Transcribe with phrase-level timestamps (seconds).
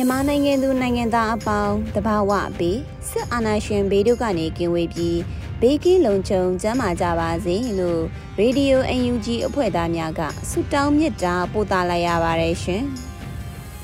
[0.00, 5.18] မြန်မာနိုင်ငံသူနိုင်ငံသားအပေါင်းတဘာဝပေးစစ်အာဏာရှင်ဘေးတို့ကနေကင်းဝေးပြီး
[5.60, 8.02] ဘေးကင်းလုံခြုံကျန်းမာကြပါစေလို့
[8.38, 12.82] ရေဒီယို UNG အဖွဲ့သားများကဆုတောင်းမေတ္တာပို့သလိုက်ရပါတယ်ရှင်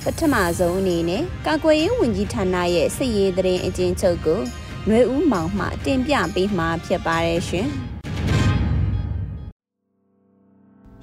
[0.02, 4.40] ပထမဆုံးအနေနဲ့ကာကွယ်ရေးဝန်ကြီးဌာနရဲ့စစ်ရေးသတင်းအကျဉ်းချုပ်ကို
[4.86, 7.68] ຫນွေဦးမောင်မှတင်ပြပေးမှာဖြစ်ပါတယ်ရှင်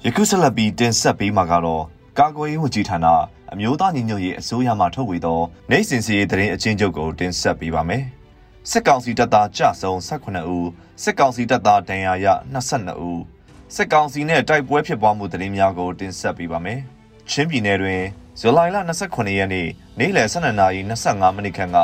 [0.04, 1.82] ယခုဆက်လက်ပြီးတင်ဆက်ပေးမှာကတော့
[2.18, 3.06] ကာကွယ်ရေးဝန်ကြီးဌာန
[3.52, 8.04] အမျိုးသားညီညွတ်ရေးအစိုးရမှထုတ်ဝေသောနိုင်စင်စီရေးတရင်အချင်းချုပ်ကိုတင်ဆက်ပေးပါမယ်။
[8.70, 10.68] စစ်ကောင်စီတပ်သားကြဆုံ18ဦး
[11.02, 13.22] စစ်ကောင်စီတပ်သားဒဏ်ရာရ22ဦး
[13.74, 16.80] စစ်ကောင်စီနဲ့တိုက်ပွဲဖြစ်ပွားမှုတရင်များကိုတင်ဆက်ပေးပါမယ်။
[17.30, 18.02] ချင်းပြည်နယ်တွင်
[18.40, 18.76] ဇူလိုင်လ
[19.08, 21.78] 29ရက်နေ့နေ့လယ်12နာရီ25မိနစ်ခန့်က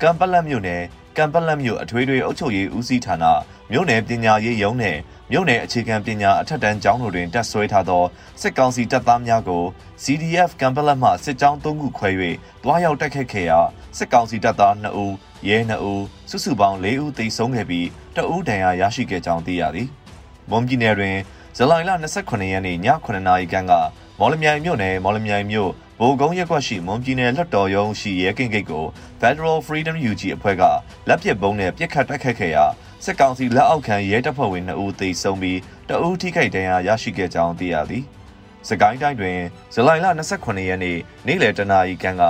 [0.00, 0.82] ကံပလက်မြို့နယ်
[1.16, 3.24] ကံပလက်မြို့အထွေထွေအုပ်ချုပ်ရေးဦးစီးဌာန
[3.70, 4.96] မြို့နယ်ပညာရေးရုံးနဲ့
[5.30, 8.04] မြို့နယ်အခြေခံပညာအထက်တန်းကျောင်းတို့တွင်တက်ဆွဲထားသော
[8.40, 9.64] စစ်ကောင်စီတပ်သားများကို
[10.02, 12.10] CDF ကံပလက်မှစစ်ကြောင်း၃ခုခွဲ၍
[12.62, 13.60] တွားရောက်တိုက်ခတ်ခဲ့ရာ
[13.98, 15.14] စစ်ကောင်စီတပ်သား2ဦး
[15.48, 19.88] ရဲ2ဦးစုစုပေါင်း4ဦးသေဆုံးခဲ့ပြီးတအူးဒဏ်ရာရရှိခဲ့ကြောင်းသိရသည်။
[20.50, 21.16] မွန်ပြည်နယ်တွင်
[21.56, 21.90] ဇူလိုင်လ
[22.22, 23.72] 29ရက်နေ့ည9:00နာရီခန့်က
[24.18, 28.84] မော်လမြိုင်မြို့နယ်မော်လမြိုင်မြို့ ဗိုလ်ကုန်းရက်ကွက်ရှိမွန်ပြည်နယ်လွှတ်တော်ရုံးရှိရဲကင်းဂိတ်ကို
[29.20, 30.62] Federal Freedom UG အဖွဲ့က
[31.08, 32.64] လက်ပစ်ဗုံးနဲ့ပြစ်ခတ်တိုက်ခတ်ခဲ့ရာ
[33.04, 35.58] စစ်ကောင်စီလက်အောက်ခံရဲတပ်ဖွဲ့ဝင်2ဦးသေဆုံးပြီး
[35.88, 38.04] တအူးထိခိုက်ဒဏ်ရာရရှိခဲ့ကြောင်းသိရသည်။
[38.68, 39.38] စကိုင်းတိုင်းတွင်
[39.74, 42.22] ဇူလိုင်လ29ရက်နေ့နေ့လယ်တနာရီခန့်က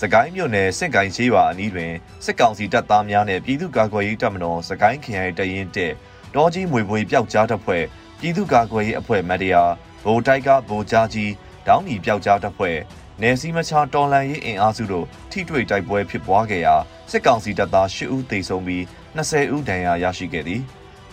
[0.00, 1.92] စကိုင်းမြို့နယ်စစ်ကိုင်းချေးရွာအနီးတွင်
[2.24, 5.92] စစ်ကောင်စီတပ်သားများနှင့်ပြည်သူ့ကာကွယ်ရေးတပ်မတော်စကိုင်းခရိုင်တရင်တက်
[6.34, 7.84] တောကြီးမွေပွေပျောက်ကြားတပ်ဖွဲ့
[8.20, 9.62] ပြည်သူ့ကာကွယ်ရေးအဖွဲ့မတ်တရာ
[10.04, 11.32] ဗိုလ်တိုက်ကဗိုလ်ကြားကြီး
[11.66, 12.76] တောင်းနီပျောက်ကြားတပ်ဖွဲ့
[13.22, 16.74] နယ်စည်းမခြားတော်လန်ရေးအင်အားစုတို့ထိတွေ့တိုက်ပွဲဖြစ်ပွားခဲ့ရာ
[17.10, 18.82] စစ်ကောင်စီတပ်သား၈ဦးသေဆုံးပြီး
[19.16, 20.62] 20ဦးဒဏ်ရာရရှိခဲ့သည်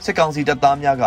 [0.04, 1.06] စစ်ကောင်စီတပ်သားများက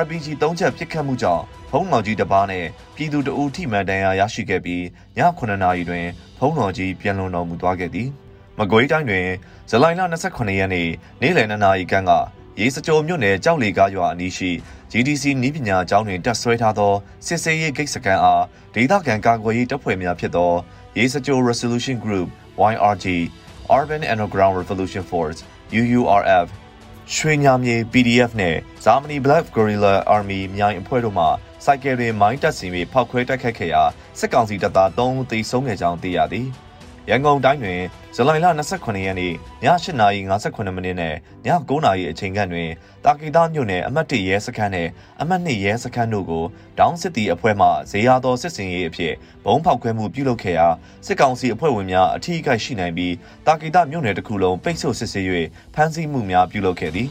[0.00, 2.66] RPG 3ချက်ပစ်ခတ်မှုကြောင့်ဖုံးတော်ကြီးတစ်ပါးနဲ့
[2.96, 4.82] ပြည်သူတအူထိမှန်ဒဏ်ရာရရှိခဲ့ပြီး
[5.16, 6.06] ည9နာရီတွင်
[6.38, 8.08] ဖုံးတော်ကြီးပြန်လွန်တော်မူသွားခဲ့သည်
[8.58, 9.26] မကွေးတိုင်းတွင်
[9.70, 10.88] ဇူလိုင်လ28ရက်နေ့
[11.20, 12.12] နေ့လယ်2နာရီခန့်က
[12.60, 14.50] ရေးစကြိုမြို့နယ်ကြောက်လီကားရွာအနီးရှိ
[14.92, 16.92] GDC နီးပညာကျောင်းတွင်တက်ဆွဲထားသော
[17.26, 18.44] စစ်စေးရေးဂိတ်စကန်အား
[18.74, 20.52] ဒေသခံကာကွယ်ရေးတပ်ဖွဲ့များဖြစ်သော
[20.96, 22.28] ရေးစကြို Resolution Group
[22.72, 23.06] YRG
[23.78, 25.38] Urban Underground Revolution Force
[25.80, 26.46] UURF
[27.14, 31.26] ရွှေညာမြေ PDF နဲ့ဇာမနီ Black Gorilla Army မြိုင်အဖွဲ့တို့မှ
[31.64, 33.82] စိုက်ကယ်တွေမိုင်းတက်စီပြီးဖောက်ခွဲတိုက်ခတ်ခဲ့ရာ
[34.18, 36.48] စစ်ကောင်စီတပ်သား3ဦးသေဆုံးခဲ့ကြောင်းသိရသည်။
[37.10, 37.80] ရန်ကုန်တိုင်းတွင်
[38.14, 41.14] ဇူလိုင်လ28ရက်နေ့ည8:58မိနစ်နဲ့ည
[41.68, 42.70] 9:00နာရီအချိန်ခန့်တွင်
[43.04, 44.88] တာကီတာမြို့နယ်အမှတ်1ရဲစခန်းနဲ့
[45.20, 46.44] အမှတ်2ရဲစခန်းတို့ကို
[46.78, 50.68] တောင်းစစ်တီအဖွဲ့မှဇေယျသောစစ်စင်ရေးအဖြစ်ဘုံဖောက်ခွဲမှုပြုလုပ်ခဲ့ရာ
[51.06, 53.14] စစ်ကောင်စီအဖွဲ့ဝင်များအထူးအခိုက်ရှိနိုင်ပြီး
[53.46, 55.26] တာကီတာမြို့နယ်တစ်ခုလုံးပိတ်ဆို့စစ်ဆေး၍
[55.74, 57.08] ဖမ်းဆီးမှုများပြုလုပ်ခဲ့သည်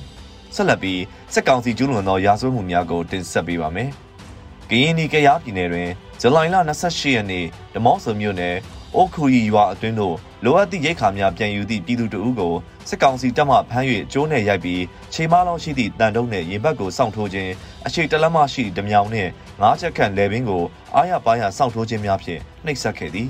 [0.56, 1.02] ဆက်လက်ပြီး
[1.34, 3.90] စစ်ကောင်စီကျူးလွန်သောရာဇဝတ်မှုများကိုတင်ဆက်ပေးပါမယ်။
[4.70, 5.90] ကရင်နီကရားပြည်နယ်တွင်
[6.22, 8.56] ဇူလိုင်လ28ရက်နေ့ဓမော့ဆိုမြို့နယ်
[8.96, 12.54] အိုခူရီရွာအတွင်းသို့လိုအပ်သည့်ရိတ်ခါများပြန်ယူသည့်ပြည်သူတအုပ်ကို
[12.90, 14.82] စစ်ကောင်စီတပ်မှဖမ်း၍ကျိုးနယ်ရိုက်ပြီး
[15.14, 17.52] ခြေမလောင်းရှိသည့်တန်တုံးနှင့်ရင်ဘတ်ကိုစောင့်ထိုးခြင်း
[17.86, 19.32] အရှိတလက်မရှိဓမြောင်နှင့်
[19.62, 20.64] ငါးချက်ခန့်လေပင်ကို
[20.96, 23.28] အားရပါးရစောင့်ထိုးခြင်းများဖြင့်နှိပ်စက်ခဲ့သည်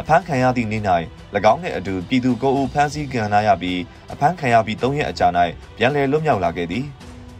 [0.00, 0.82] အဖမ်းခံရသည့်နေ့၌၎
[1.52, 3.80] င်းနှင့်အတူပြည်သူကိုအုပ်ဖမ်းဆီးခံရပြီး
[4.12, 5.28] အဖမ်းခံရပြီး၃ရက်အကြာ၌
[5.76, 6.84] ပြန်လည်လွတ်မြောက်လာခဲ့သည်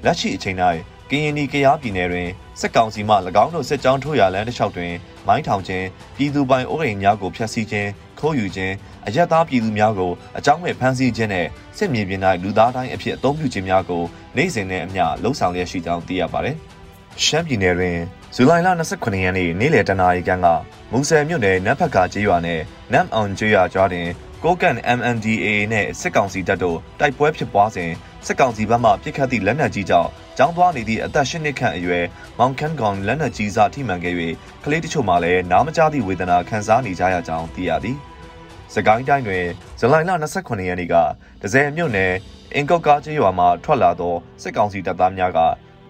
[0.04, 0.56] လက်ရှိအချိန်၌
[1.10, 2.28] ကရင်နီကရားပြည်နယ်တွင်
[2.60, 3.14] စစ်ကောင်စီမှ၎
[3.44, 4.92] င်းတို့စစ်ကြောင်းထိုးရာလမ်းတစ်လျှောက်တွင်
[5.26, 8.74] မိုင်းထောင်ခြင်းပြည်သူပိုင်အိုးအိမ်များကိုဖျက်ဆီးခြင်းခိုးယူခြင်း
[9.06, 11.46] အရက်သားပြည်သူများကိုအကြောင်းမဲ့ဖမ်းဆီးခြင်းနဲ့
[11.76, 14.02] စစ်မြေပြင်၌လူသားတိုင်းအဖြစ်အသုံးပြုခြင်းများကို
[14.36, 16.56] နိုင်စဉ်နဲ့အမျှလှုံ့ဆော်ရရှိကြောင်းသိရပါတယ်။
[17.24, 17.96] ရှမ်းပြည်နယ်တွင်
[18.34, 20.46] ဇူလိုင်လ29ရက်နေ့နေ့လယ်တနာရီခန့်က
[20.92, 22.60] မူဆယ်မြို့နယ်နတ်ဖက်ကကျေးရွာနဲ့
[22.92, 24.08] နမ်အောင်ကျေးရွာကြားတွင်
[24.44, 27.90] ကိုကန် MNDAA နဲ့စစ်ကောင်စီတပ်တို့တိုက်ပွဲဖြစ်ပွားစဉ်
[28.26, 32.04] စစ်ကောင်စီဘက်မှပြစ်ခတ်သည့်လက်နက်ကြီးကြောင့်ကျောင်းသွားနေသည့်အသက်၈နှစ်ခန့်အရွယ်
[32.38, 34.14] မောင်ခန်ကောင်လက်နက်ကြီးစားထိမှန်ခဲ့၍
[34.64, 37.96] ကလေးတချို့မှလည်းနားမကြားသည့်ဝေဒနာခံစားနေကြရကြောင်းသိရသည်။
[38.74, 39.44] စကိုင်းတိုင်းတွင်
[39.80, 40.94] ဇူလိုင်လ28ရက်နေ့က
[41.42, 42.12] ဒဇယ်မြို့နယ်
[42.54, 45.38] အင်ကော့ကားကျေးရွာမှထွက်လာသောစစ်ကောင်စီတပ်သားများက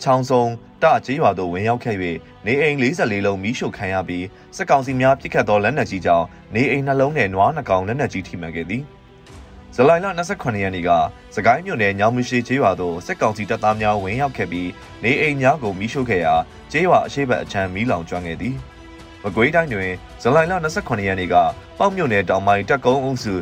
[0.02, 0.44] ချောင်းစုံ
[0.82, 1.96] တကျေးရွာသို့ဝင်ရောက်ခဲ့၍
[2.46, 8.82] နေအိမ်44လုံးမိရှုခံရပြီးစစ်ကောင်စီများပစ်ခတ်သောလက်နက်ကြီးကြောင့်နေအိမ်နှလုံးနဲ့နွားနှကောင်လက်နက်ကြီးထိမှန်ခဲ့သည်။
[9.74, 10.90] ဇူလိုင်လ28ရက်နေ့က
[11.34, 14.70] စကိုင်းမြို့နယ်ညောင်မရှိကျေးရွာသို့စစ်ကောင်စီတပ်သားများဝင်ရောက်ခဲ့ပြီး
[15.04, 16.34] နေအိမ်များကိုမိရှုခဲ့ရာ
[16.72, 18.54] ကျေးရွာအရှိတ်အချမ်းမီးလောင်ကျွမ်းခဲ့သည်။
[19.22, 19.92] မကွေးတိုင်းတွင်
[20.22, 21.34] ဇူလိုင်လ28ရက်နေ့က
[21.78, 23.34] ပေါ့မြို့နယ်တောင်ပိုင်းတက်ကုန်းအုပ်စု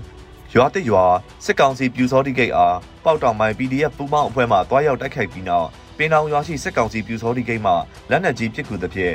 [0.54, 1.04] ရွာတစ်ရွာ
[1.44, 7.72] စစ်ကောင်စီပြူစောတိဂိတ်အားပေါက်တောင်ပိုင်း PDF ပူးပေါင်းအဖွဲ့မှတွားရောက်တိုက်ခိုက်ပြီးနောက် ပင်တောင်ရွာရှိစစ်ကောင်စီပြူစောတိဂိတ်မှ
[8.10, 9.14] လက်နက်ကြီးပစ်ကူသဖြင့်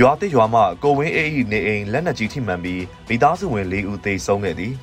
[0.00, 4.74] ရွာတစ်ရွာမှကိုဝင်းအေးဤနေအိမ်လက်နက်ကြီးထိမှန်ပြီးမိသားစုဝင်၄ဦးသေဆုံးခဲ့သည်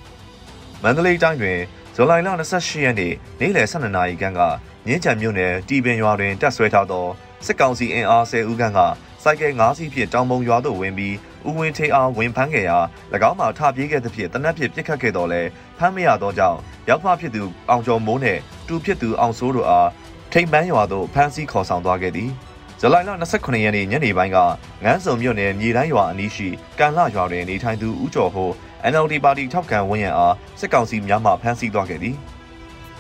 [0.83, 1.59] မန္တလေးတိုင်းတွင်
[1.95, 4.41] ဇူလိုင်လ28ရက်နေ့နေ့လယ်12နာရီခန့်က
[4.86, 7.07] မြင်းချံမြို့နယ်တီပင်ရွာတွင်တပ်ဆွဲထားသော
[7.45, 8.80] စစ်ကောင်စီအင်အား10ဦးခန့်က
[9.24, 11.15] စိုက်ကယ်၅စီးဖြင့်တောင်ပုံရွာသို့ဝင်ပြီး
[11.47, 12.77] ဦးဝင်းထေးအားဝင်ဖမ်းခဲ့ရာ၎
[13.30, 15.41] င်းမှထပြေးခဲ့သဖြင့်တနက်ဖြစ်ပစ်ခတ်ခဲ့တော်လဲ
[15.77, 16.59] ဖမ်းမရသောကြောင့်
[16.89, 19.89] ရောက်ဖဖြစ်သူအောင်ကျော်မိုးနှင့်တူဖြစ်သူအောင်စိုးတို့အား
[20.34, 22.31] ထိတ်ပန်းရွာသို့ဖမ်းဆီးခေါ်ဆောင်သွားခဲ့သည်
[22.80, 24.38] ဇူလိုင်လ29ရက်နေ့ညနေပိုင်းက
[24.84, 26.48] ငန်းစုံမြို့နယ်မြေတိုင်းရွာအနီးရှိ
[26.80, 28.50] ကန်လရွာတွင်နေထိုင်သူဦးကျော်ဟို
[28.92, 32.16] NLD ပါတီထောက်ခံဝန်ရံအားစစ်ကောင်စီများမှဖမ်းဆီးသွားခဲ့သည်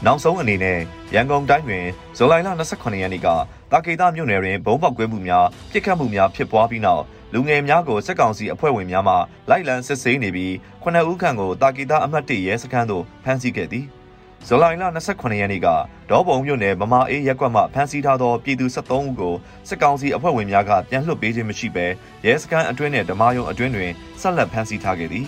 [0.05, 0.79] နောက်ဆုံးအနေနဲ့
[1.13, 1.85] ရန်ကုန်တိုင်းတွင်
[2.17, 3.27] ဇူလိုင်လ28ရက်နေ့က
[3.71, 7.03] တာကေတာမြို့နယ်တွင်ဘုံပေါက်ကွဲမှုများပြစ်ခတ်မှုများဖြစ်ပွားပြီးနောက်
[7.33, 9.15] လူငယ်များကိုစစ်ကောင်စီအဖွဲ့ဝင်များမှ
[9.49, 13.85] လိုက်လံစစ်ဆေးနေပြီးခုနှစ်ဦးခန့်ကိုတာကေတာအမှတ်၁ရဲစခန်းသို့ဖမ်းဆီးခဲ့သည်
[14.47, 15.67] ဇူလိုင်လ28ရက်နေ့က
[16.09, 19.35] ဒေါ်ဘုံမြို့နယ်မမာအေးရက်ကွက်မှဖမ်းဆီးထားသောပြည်သူ73ဦးကို
[19.67, 21.85] စစ်ကောင်စီအဖွဲ့ဝင်များကပြန်လွှတ်ပေးခြင်းမရှိဘဲ
[22.25, 23.91] ရဲစခန်းအတွင်းနဲ့ဓမာယုံအတွင်းတွင်
[24.21, 25.25] ဆက်လက်ဖမ်းဆီးထားခဲ့သည်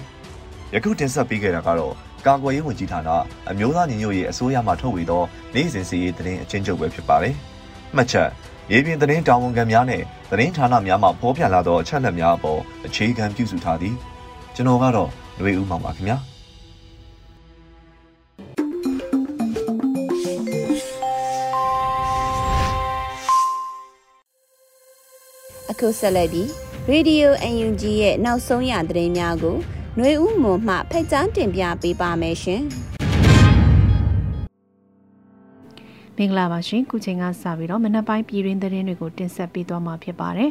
[0.73, 1.93] ယခုတင်ဆက်ပေးခဲ့တာကတော့
[2.25, 3.09] ကာကွယ်ရေးဝန်ကြီးဌာန
[3.49, 5.23] အမျိုးသားညီညွတ်ရေးအစိုးရမှထုတ်ဝေသော
[5.53, 7.35] နိုင်စဉ်စီရေးသတင်းအချင်းချုပ်ပဲဖြစ်ပါတယ်။
[7.95, 8.29] မှတ်ချက်
[8.71, 13.95] ရေပြင်သတင်းတာဝန်ခံများနဲ့သတင်းဌာနများမှဖော်ပြလာသောအချက်အလက်များအပေါ်အခြေခံပြုစုထားသည်
[14.55, 16.30] ကျွန်တော်ကတော့ຫນွေဦးမောင်ပါခင်ဗျာ
[25.80, 26.48] အခုဆက်လက်ပြီး
[26.92, 29.56] Radio UNG ရဲ့နောက်ဆုံးရသတင်းများကို
[29.96, 32.64] ຫນွေဦးမွန်မှဖက်ကြားတင်ပြပေးပါမယ်ရှင်။
[36.16, 40.50] မင်္ဂလာပါရှင်ခုချိန်ကစပြီးတော့မနက်ပိုင်းပြည်တွင်းသတင်းတွေကိုတင်ဆက်ပေးသွားမှာဖြစ်ပါတယ်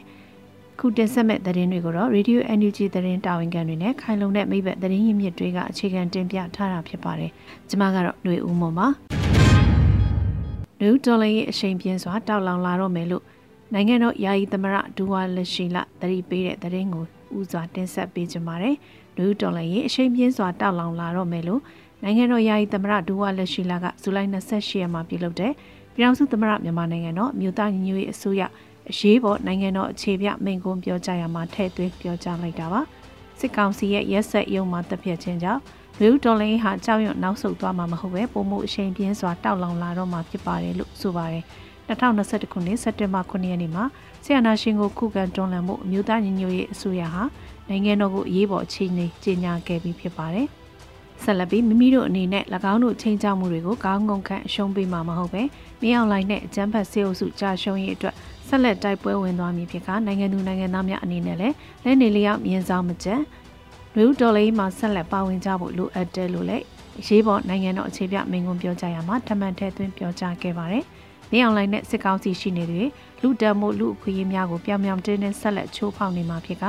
[0.80, 7.32] ခုတင်ဆက်မဲ့သတင်းတွေကိုတော့ Radio NUG သတင်းတာဝန်ခံတွေနဲ့ခိုင်လုံတဲ့မိဘသတင်းရင်းမြစ်တွေကအခြေခံတင်ပြထားတာဖြစ်ပါတယ်
[7.70, 8.88] ကျွန်မကတော့ຫນွေဦးမွန်ပါ
[10.80, 13.24] နယူးဒေါ်လာရဲ့အချိန်ပြင်းစွာတောက်လောင်လာတော့မယ်လို့
[13.75, 17.05] နိုင်ငံတော်ယာယီသမရဒူဝါလက်ရှိလသတိပေးတဲ့သတင်းကို
[17.39, 18.77] ဥစွာတင်ဆက်ပေးကြပါမယ်
[19.17, 21.61] နယူးဒေါ်လာရဲ့အချိန်ပြင်းစွာတောက်လောင်လာတော့မယ်လို့
[22.03, 25.53] နိုင်ငံတော်ယာယီသမရဒူဝါလက်ရှိလာကဇူလိုင်28ရက်မှာပြုလုပ်တဲ့
[25.95, 28.43] ပြည်ထောင်စုသမရမြန်မာနိုင်ငံတော်မြို့သားညီညွတ်ရေးအစိုးရ
[28.91, 32.81] အရေးပေါ်နိုင်ငံတော်အခြေပြမိန့်ခွန်းပြောကြားရမှာထည့်သွင်းပြောကြားလိုက်တာပါ
[33.39, 35.61] စစ်ကောင်စီရဲ့ရက်ဆက်ရုံမှာတပ်ဖြတ်ခြင်းကြောင့်
[36.01, 41.45] လူဒေါ်လင်းဟာကြောက်ရွံ့နောက်ဆုတ်သွားမှာမဟုတ်ပဲပုံမှုအရှိန်ပြင်းစွာတောက်လောင်လာတော့မှာဖြစ်ပါတယ်လို့ဆိုပါတယ်
[41.91, 43.85] 2021ခုနှစ်စက်တင်ဘာ9ရက်နေ့မှာ
[44.25, 47.23] ဆီယနာရှင်ကိုခုခံတွန်းလှန်မှုအမျိုးသားညီညွတ်ရေးအစိုးရဟာ
[47.69, 50.47] နိုင်ငံတော်ကိုအရေးပေါ်အခြေအနေကြေညာခဲ့ပြီးဖြစ်ပါတယ်။
[51.23, 55.43] ဆက်လက်ပြီးမိမိတို့အနေနဲ့၎င်းတို့ချိန်ချမှုတွေကိုကောင်းငုံခန့်အရှုံးပေးမှာမဟုတ်ပဲ
[55.83, 58.15] မင်းအောင်လိုင်းနဲ့အကြမ်းဖက်ဆေးအုပ်စုကြာရှုံးရေးအတွက်
[58.49, 61.55] ဆက်လက်တိုက်ပွဲဝင်သွားမည်ဖြစ်ကနိုင်ငံသူနိုင်ငံသားများအနေနဲ့လည်း
[61.85, 63.21] လက်နေလျောက်မြင်ဆောင်မကျန်
[63.97, 66.65] လူဒေါ်လေးမှာဆက်လက်ပါဝင်ကြဖို့လိုအပ်တယ်လို့လည်း
[67.07, 70.85] ရေးပေါ်နိုင်ငံတော်အခြေပြမင်းကွန်းပြောကြရမှာတမန်ထဲသွင်းပြောကြားခဲ့ပါတယ်။
[71.33, 72.83] မင်းအောင်လိုင်းနဲ့စစ်ကောင်းစီရှိနေတွေ
[73.23, 76.65] လူတံမို့လူအခွင့်အရေးများကိုပြောင်ပြောင်တင်းတင်းဆက်လက်ချိုးဖောက်နေမှာဖြစ်က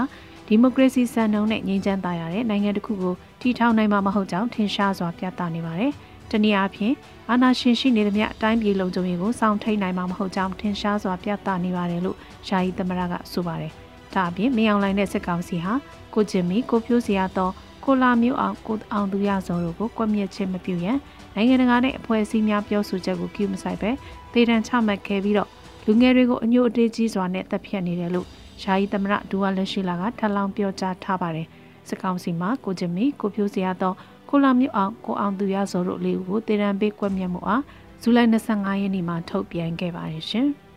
[0.47, 5.91] ဒီမိုကရေစီစံနှုန်းနဲ့ငြိမ်းချမ်းသာရတဲ့နိုင်ငံတစ်ခုကိုတည်ထောင်နိုင်မှာမဟုတ်ကြောင်းထင်ရှားစွာပြသနေပါတယ်။
[6.31, 6.93] တနည်းအားဖြင့်
[7.29, 13.71] အာဏာရှင်ရှိနေသမျှအတိုင်းပြည်လုံခြုံရေးကိုစောင့်ထိန်နိုင်မှာမဟုတ်ကြောင်းထင်ရှားစွာပြသနေပါတယ်လို့ယာယီသမရကဆိုပါတယ်။
[14.13, 15.73] ဒါအပြင်မင်းအောင်လှိုင်တဲ့စစ်ကောင်စီဟာ
[16.13, 17.53] ကိုကျင်မီကိုဖြိုးစရာတော့
[17.85, 20.97] ကိုလာမျိုးအောင်ကိုအောင်သူရစောတို့ကိုကွက်မြက်ခြင်းမပြုရန်
[21.35, 23.91] နိုင်ငံတကာနဲ့အဖွဲ့အစည်းများပြောဆိုချက်ကိုကျူးမဆိုင်ပဲ
[24.33, 25.49] ဒေတံချမှတ်ခဲ့ပြီးတော့
[25.85, 28.27] လူငယ်တွေကိုအညို့အတေးကြီးစွာနဲ့တပ်ဖြတ်နေတယ်လို့
[28.63, 31.47] ယာယီသမရဒူဝါလက်ရှိလာကထပ်လောင်းပြောကြားထားပါတယ်။
[31.89, 33.95] စကောင်စီမှာကိုကျမီကိုဖြိုးစရာတော့
[34.29, 37.63] ကိုလာမြုပ်အောင်ကိုအောင်သူရစောတို့လေးဦးကိုတေရန်ပေးကွက်မြတ်မှုအား
[38.01, 40.47] ဇူလိုင်25ရက်နေ့မှာထုတ်ပြန်ခဲ့ပါတယ်ရှင်။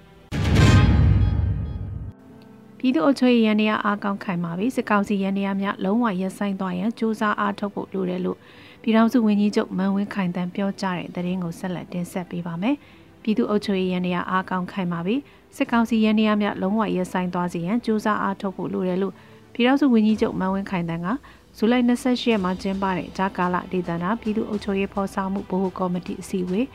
[2.78, 8.38] ပြည်သူ့အုပ်ချုပ်ရေးရန်ရာအားကောင်းခိုင်ပါပြီစစ်ကောင်စီရန်ရာများလုံးဝရပ်ဆိုင်းသွားရန်စူးစမ်းအားထုတ်ဖို့လိုတယ်လို့
[8.84, 12.76] ပြည်ထောင်စုဝန်ကြီးချုပ်မန်ဝင်းခိုင်တန်းပြောကြားတဲ့သတင်းကိုဆက်လက်တင်ဆက်ပေးပါမယ်။
[13.22, 15.16] ပြည်သူ့အုပ်ချုပ်ရေးရန်ရာအားကောင်းခိုင်ပါပြီ
[15.56, 19.14] စစ်ကောင်စီရန်ရာများလုံးဝရပ်ဆိုင်းသွားစေရန်စူးစမ်းအားထုတ်ဖို့လိုတယ်လို့
[19.54, 21.08] ပြည်ထောင်စုဝန်ကြီးချုပ်မန်ဝင်းခိုင်တန်းက
[21.56, 26.66] ဇူလိုင်28ရက်မှာကျင်းပတဲ့ဂျာကာလာဒေသနာပြည်သူ့အုပ်ချုပ်ရေးဖော်ဆောင်မှုဗဟိုကော်မတီအစည်းအဝေး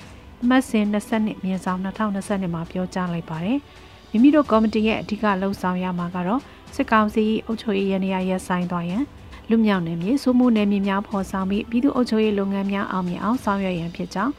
[0.44, 3.60] အမှတ်စဉ်22မြင်းဆောင်2022မှာပြောကြားလိုက်ပါတယ်။
[4.12, 6.42] မိမိတို့ကော်မတီရဲ့အဓိကလှုပ်ဆောင်ရမှာကတော့
[6.76, 9.04] စစ်ကောင်စီအုပ်ချုပ်ရေးရန်ရာရပ်ဆိုင်သွားရန်
[9.50, 14.34] လူမြောက်နယ်မြေစိုးမှုနယ်မြေများဖော်ဆောင်ပြီးပြည်သူ့အုပ်ချုပ်ရေးလုပ်ငန်းများအောင်မြင်အောင်ဆောင်ရွက်ရန်ဖြစ်ကြောင်း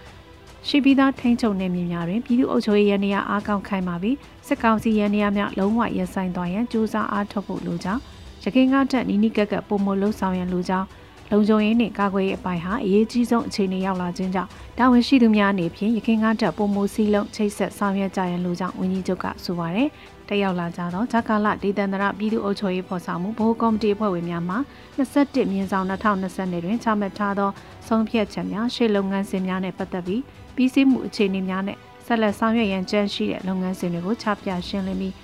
[0.68, 8.00] ရှိပြီးသားထိန်းချုပ်နယ်မြေများတွင်ပြည်သူ့အုပ်ချုပ်ရေးရန်ရာအားကောင်းခိုင်းပါပြီးစစ်ကောင်စီရန်ရာများလုံးဝရပ်ဆိုင်သွားရန်ကြိုးစားအားထုတ်ဖို့လိုကြောင်း
[8.42, 10.86] ရခိုင်ကတက်နီနီကက်ကက်ပုံမလှုပ်ဆောင်ရန်လိုကြောင်း
[11.30, 19.88] လုံခြုံရေးနှင့်ကာကွယ်ရေးအပိုင်းဟာအရေးကြီးဆုံးအခြေအနေရောက်လာခြင်းကြောင့်တာဝန်ရှိသူများအနေဖြင့်ရခိုင်ကတက်ပုံမစည်းလုံးချိတ်ဆက်ဆောင်ရွက်ကြရန်လိုကြောင်းဝန်ကြီးချုပ်ကဆိုပါရယ်
[20.30, 24.56] တက်ရောက်လာကြသောဂျကာလဒေသန္တရပြည်သူ့အုပ်ချုပ်ရေးဖော်ဆောင်မှုဗဟိုကော်မတီအဖွဲ့ဝင်များမှ
[24.98, 27.50] 21မြင်းဆောင်2020တွင်ချမှတ်ထားသော
[27.86, 30.22] ဆုံးဖြတ်ချက်များရှေ့လုပ်ငန်းစဉ်များနဲ့ပတ်သက်ပြီး
[30.56, 35.14] ပြီးစီးမှုအခြေအနေများနဲ့ဆက်လက်ဆောင်ရွက်ရန်ကြံရှိတဲ့လုပ်ငန်းစဉ်တွေကိုချပြရှင်းလင်းပြီး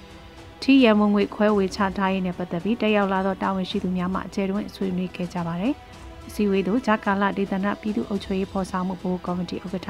[0.63, 5.75] ထီရမုံငွေခွဲဝေချထားရေးနဲ့ပတ်သက်ပြီးတက်ရောက်လာသောတာဝန်ရှိသူများမှအကျယ်တွင်ဆွေးနွေးခဲ့ကြပါတယ်။
[6.29, 9.89] အစည်းအဝေးသို့ဂျာကာလဒေသနာပြည်သူ့အုပ်ချုပ်ရေးဖော်ဆောင်မှုဘိုးကော်မတီဥက္ကဋ္ဌ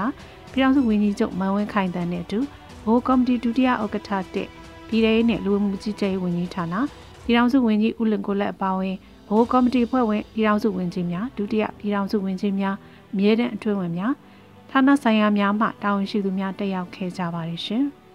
[0.52, 2.38] ပြည်ထောင်စုဝန်ကြီးချုပ်မန်ဝင်းခိုင်တန်းနဲ့အတူ
[2.84, 4.48] ဘိုးကော်မတီဒုတိယဥက္ကဋ္ဌတစ်
[4.88, 6.74] ပြည်ထောင်စုနဲ့လူမှုကြီးကြပ်ရေးဝန်ကြီးဌာန
[7.24, 8.96] ပြည်ထောင်စုဝန်ကြီးဦးလင်ကိုလက်အပါအဝင်
[9.28, 12.74] ဘိုးကော်မတီဖွဲ့ဝင်ပြည်ထောင်စုဝန်ကြီးများဒုတိယပြည်ထောင်စုဝန်ကြီးများ
[13.12, 14.12] အမြဲတမ်းအတွင်းဝင်များ
[14.70, 17.84] ဌာနဆိုင်ရာများမှတာဝန်ရှိသူများတက်ရောက်ခဲ့ကြပါတယ်ရှင်။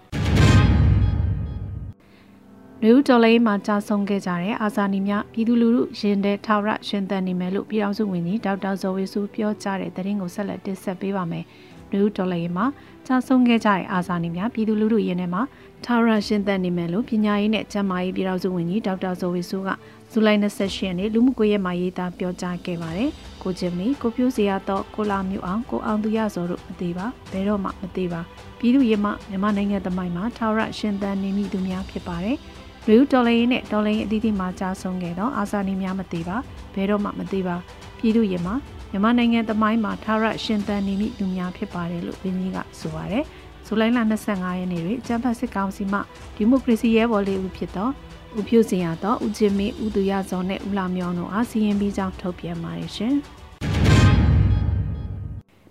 [2.83, 11.45] လူဦးတော်လေးမှာကြာဆုံးခဲ့ကြတဲ့အာဇာနည်များပြည်သူလူထုရင်တဲ့ထာဝရရှင်သန်နေမယ်လို့ပြည်ထောင်စုဝန်ကြီးဒေါက်တာဇော်ဝေစုပြောကြားတဲ့သတင်းကိုဆက်လက်တင်ဆက်ပေးပါမယ်။
[11.91, 12.65] လူဦးတော်လေးမှာ
[13.07, 15.41] ကြာဆုံးခဲ့ကြတဲ့အာဇာနည်များပြည်သူလူထုရင်ထဲမှာ
[15.86, 19.69] ထာဝရရှင်သန်နေမယ်လို့ပညာရေးနဲ့ကျန်းမာရေးပြည်ထောင်စုဝန်ကြီးဒေါက်တာဇော်ဝေစုက
[20.12, 23.10] ဇူလိုင်28ရက်နေ့လူမှုကွန်ရက်မှာရေးသားပြောကြားခဲ့ပါတယ်။
[23.43, 28.21] ကိုချင်းမီကိုပြိုးစရာတော့ကိုလာမျိုးအောင်ကိုအောင်သူရဇော်တို့မသေးပါဘယ်တော့မှမသေးပါ
[28.60, 32.38] ပြည်သူ့ရေမမြန်မာနိုင်ငံသမိုင်းမှာထာဝရရှင်သန်နေမိသူများဖြစ်ပါတယ်။
[32.89, 36.38] လူတော်လိုင်းနဲ့တော်လိုင်းအသီးသီးမှာကြားဆုံးခဲ့တော့အာဇာနည်များမသေးပါ
[36.74, 37.55] ဘဲတော့မှမသေးပါ
[37.98, 38.55] ပြည်သူရင်မှာ
[38.91, 43.24] မြန်မာနိုင်ငံသမိုင်းမှာထာဝရရှင်သန်နေမိလူများဖြစ်ပါတယ်လို့ဝန်ကြီးကဆိုပါတယ်
[43.65, 46.00] ဇူလိုင်လ25ရက်နေ့တွင်အကြံဖတ်စစ်ကောင်စီမှ
[46.36, 47.89] ဒီမိုကရေစီရဲဘော်လေးဦးဖြစ်သော
[48.38, 53.15] ဦးဖြိုးစင်ရသောဦးချင်းမင်းဦးသူရဇော်နဲ့ဦးလာမြောင်းတို့အားစီရင်ပြီးကြောင်းထုတ်ပြန်ပါတယ်ရှင်။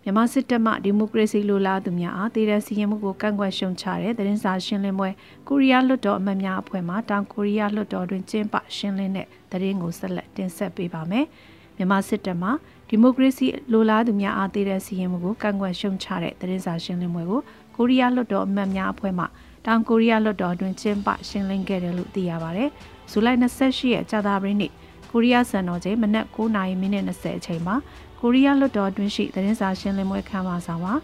[0.03, 5.11] မြန်မာစစ်တပ်မှဒီမိုကရေစီလိုလားသူများအားတည်တဲ့စီရင်မှုကိုကန့်ကွက်ရှုံချတဲ့သတင်းစာရှင်းလင်းပွဲ
[5.49, 11.27] ကိုရီးယားလွှတ်တော်အမတ်များအဖွဲ့မှတောင်ကိုရီးယားလွှတ်တော်တွင်ကျင်းပရှင်းလင်းတဲ့သတင်းကိုဆက်လက်တင်ဆက်ပေးပါမယ်။
[11.77, 12.51] မြန်မာစစ်တပ်မှ
[12.93, 17.41] ဒီမိုကရေစီလိုလားသူများအားတည်တဲ့စီရင်မှုကိုကန့်ကွက်ရှုံချတဲ့သတင်းစာရှင်းလင်းပွဲကို
[17.77, 19.25] ကိုရီးယားလွှတ်တော်အမတ်များအဖွဲ့မှ
[19.67, 22.69] တောင်ကိုရီးယားလွှတ်တော်တွင်ကျင်းပရှင်းလင်းခဲ့တယ်လို့သိရပါတယ်။
[23.11, 24.73] ဇူလိုင်28ရက်ကြာသပတေးနေ့
[25.11, 27.77] ကိုရီးယားစံတော်ချိန်မနက်9:20မိနစ်20အချိန်မှာ
[28.21, 30.95] ကိုရီးယားလွှတ်တော်တွင်းရှိသတင်းစာရှင်းလင်းပွဲခမ်းမဆောင်ပါ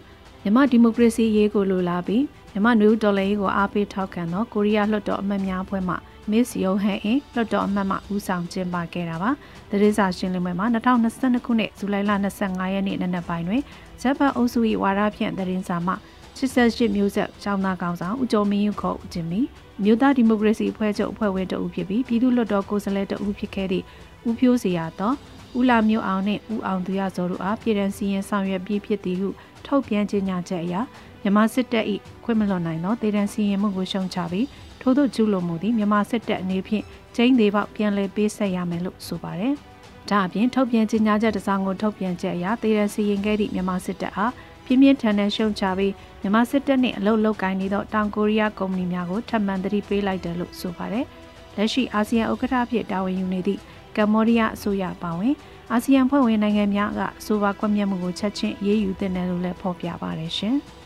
[0.41, 5.95] မြန်မာဒီမိုကရေစီရေးကိုလိုလားပြီးမြန်မာနယူးဒေါ်လာရေးကိုအားပေးထောက်ခံသောကိုရီးယားလွှတ်တော်အမတ်များအဖွဲ့မှ
[6.31, 9.31] Miss Yo Han In လွှတ်တော်အမတ်မှဦးဆောင်ကျင်းပခဲ့တာပါ
[9.71, 12.11] သတင်းစာရှင်းလင်းပွဲမှာ2022ခုနှစ်ဇူလိုင်လ
[12.43, 13.61] 25ရက်နေ့နံနက်ပိုင်းတွင်
[14.01, 15.93] ဂျပန်အုပ်စု၏ဝါဒဖြန့်သတင်းစာမှ
[16.37, 19.41] 88မျိုးဆက်ကျောင်းသားကောင်ဆောင်ဦးကျော်မင်းယူခေါ်ဦးကျင်မီ
[19.83, 23.85] မြို့သားဒီမိုကရေစီအဖွဲ့ချုပ်အဖွဲ့ဝင်တအုပ်ဖြစ်ပြီးပြည်သူ့လွှတ်တော်ကိုယ်စားလှယ်တအုပ်ဖြစ်ခဲ့သည့်
[24.27, 25.15] ဦးဖြိုးစရာတော်
[25.59, 29.29] ဦးလာမျိုးအောင်နှင့်ဦးအောင်သူရဇော်တို့အားပြည်ထန်စီရင်ဆောင်ရွက်ပြီးဖြစ်သည်ဟု
[29.65, 30.75] ထုတ်ပြန်ကြေညာချက်အရ
[31.21, 31.85] မြန်မာစစ်တပ်၏
[32.23, 34.45] ခွင့်မလွန်နိုင်သောဒေသန်စီရင်မှုကိုရှုံချပြီး
[34.87, 36.83] ထို့သောကျူးလွန်မှုသည်မြန်မာစစ်တပ်အနေဖြင့်
[37.15, 39.53] ကျင်းသေးပေါက်ပြန်လည်ပေးဆက်ရမယ်လို့ဆိုပါတယ်။
[40.09, 44.33] ဒါအပြင်ထုတ်ပြန်ကြေညာချက်တစ်စောင်ကိုထုတ်ပြန်ချက်အရဒေသန်စီရင်ခဲ့သည့်မြန်မာစစ်တပ်အား
[44.65, 51.05] ပြင်းပြင်းထန်ထန်ရှုံချပြီးမြန်မာစစ်တပ်နှင့်အလုတ်လုတ်ကိုင်းနေသောတောင်ကိုရီးယားကုမ္ပဏီများကိုထပ်မံသတိပေးလိုက်တယ်လို့ဆိုပါတယ်။
[51.55, 53.59] လက်ရှိအာဆီယံဥက္ကဋ္ဌဖြစ်တာဝန်ယူနေသည့်
[53.97, 55.35] ကမ္ဘောဒီးယားအစိုးရပါဝင်
[55.71, 60.57] အာဆီယံဖွဲ့ဝင်နိုင်ငံများကဆိုပါကွက်မြက်မှုကိုချက်ချင်းရေးယူတဲ့နယ်လို့လည်းဖော်ပြပါတယ်ရှင်။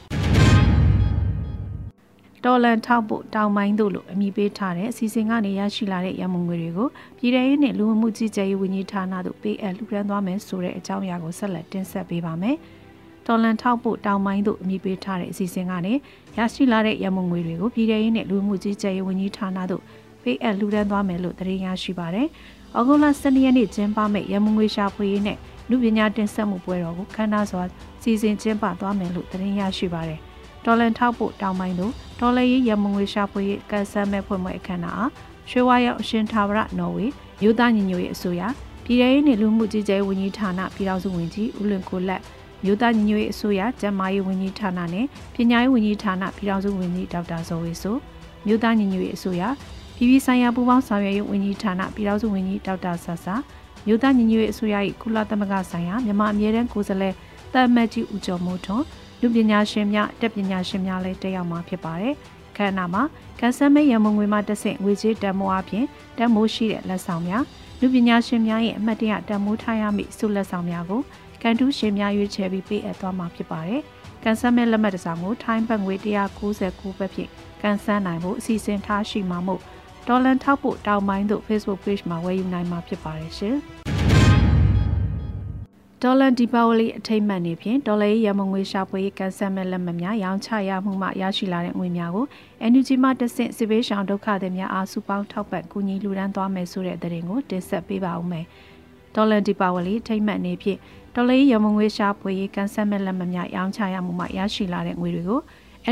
[2.46, 12.56] တော်လန်ထောက်ဖို့တောင်ပိုင်းတို့လိုအမိပေးထားတဲ့အစီအစဉ်ကနေရရှိလာတဲ့ရမုံငွေတွေကိုပြည်ထရေးနဲ့လူမှုကြီးကြပ်ရေးဝန်ကြီးဌာနတို့ပေးအပ်လှူဒန်းသွားမယ်ဆိုတဲ့အကြောင်းအရာကိုဆက်လက်တင်ဆက်ပေးပါမယ်။
[13.28, 15.94] တော်လန်ထောက်ဖို့တောင်ပိုင်းတို့အမိပေးထားတဲ့အစီအစဉ်ကနေ
[16.38, 19.84] ရရှိလာတဲ့ရမုံငွေတွေကိုပြည်ထရေးနဲ့လူမှုကြီးကြပ်ရေးဝန်ကြီးဌာနတို့
[20.24, 22.28] ပေးအပ်လှူဒန်းသွားမယ်လို့သတင်းရရှိပါတယ်။။
[22.78, 25.38] ဩဂုတ်လ12ရက်နေ့ကျင်းပမယ့်ရမငွေရှာဖွေရေးနဲ့
[25.70, 27.64] လူပညာတင်ဆက်မှုပွဲတော်ကိုခမ်းနားစွာ
[28.02, 30.20] စီစဉ်ကျင်းပသွားမယ်လို့သတင်းရရှိပါတယ်။
[30.66, 35.12] ဒေါ်လန်ထောက်ဖို့တောင်းပိုင်းတို့ဒေါ်လာရေးရမငွေရှာဖွေရေးကန်ဆယ်မဲ့ဖွင့်ပွဲအခမ်းအနားအား
[35.50, 37.06] ရွှေဝါရောက်အရှင်သာဝရနော်ဝေ
[37.42, 38.42] မြို့သားညီညွတ်ရေးအစိုးရ
[38.86, 42.22] ပြည်ထောင်ရေးနှင့်လူမှုကြီးကြပ်ရေးဝန်ကြီးဌာနပြည်ထောင်စုဝန်ကြီးဦးလွင်ကိုလက်
[42.64, 47.96] မြို့သားညီညွတ်ရေးအစိုးရကျန်းမာရေးဝန်ကြီးဌာနနဲ့ပညာရေးဝန်ကြီးဌာနပြည်ထောင်စုဝန်ကြီးဒေါက်တာဇော်ဝေဆို
[48.46, 49.44] မြို့သားညီညွတ်ရေးအစိုးရ
[49.96, 53.36] ပြည်ပြည်ဆိုင်ရာပူးပေါင်းဆောင်ရွက်ရေးဝန်ကြီးဌာနပြည်ထောင်စုဝန်ကြီးဒေါက်တာဆဆာ
[53.86, 57.14] မြို့သားညီညွတ်ရေးအစိုးရ၏ကုလသမဂ္ဂဆိုင်ရာမြန်မာအမြဲတမ်းကိုယ်စားလှယ်
[57.54, 58.86] တမ်မတ်ကြီးဦးကျော်မိုးထွန်း
[59.22, 62.14] လူပညာရှင်များတက်ပညာရှင်များလည်းတက်ရောက်မှာဖြစ်ပါတယ်။
[62.52, 63.04] အခမ်းအနားမှာ
[63.40, 65.86] ကန်ဆယ်မဲရမုံငွေမှတဆင့်ငွေကြေးတန်မိုးအပြင်
[66.18, 67.44] တန်မိုးရှိတဲ့လက်ဆောင်များ
[67.80, 71.02] လူပညာရှင်များရဲ့အမှတ်တရတန်မိုးထားရမည့်ဆုလက်ဆောင်များကို
[71.42, 73.82] ကန်တူးရှင်များရွေးချယ်ပြီးပေးအပ်သွားမှာဖြစ်ပါတယ်။
[74.24, 77.30] ကန်ဆယ်မဲလက်မှတ်တစ်စောင်ကိုထိုင်းဘတ်ငွေ199ဘတ်ဖြင့်
[77.62, 79.62] ကန်ဆယ်နိုင်ဖို့အစီအစဉ်ထားရှိမှာမို့
[80.08, 83.58] ဒေါ်လန်ထောက်ဖို့တောင်းပိုင်းသို့ Facebook Page မှာဝယ်ယူနိုင်မှာဖြစ်ပါတယ်ရှင်။
[86.06, 92.26] ဒေါ်လန်ဒီပါဝလီအထိတ်မှန်နေဖြင့်ဒေါ်လာရမငွေရှာဖွေရေးကန်ဆယ်မဲ့လက်မှတ်များရောင်းချရမှုမှရရှိလာတဲ့ငွေများကို
[92.72, 98.46] NUG မှတဆင့်စစ်ဘေးရှောင်ဒုက္ခသည်များအားစုပေါင်းထောက်ပံ့ကူညီလှူဒါန်းသွားမယ်ဆိုတဲ့သတင်းကိုတင်ဆက်ပေးပါဦးမယ်။
[99.16, 100.80] ဒေါ်လန်ဒီပါဝလီအထိတ်မှန်နေဖြင့်
[101.16, 105.42] ဒေါ်လာရမငွေရှာဖွေရေးကန်ဆယ်မဲ့လက်မှတ်များရောင်းချရမှုမှရရှိလာတဲ့ငွေတွေကို